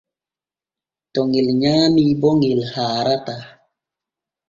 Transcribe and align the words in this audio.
To 1.13 1.19
ŋel 1.31 1.47
nyaami 1.61 2.03
bo 2.21 2.29
ŋel 2.39 2.61
haarataa. 2.73 3.43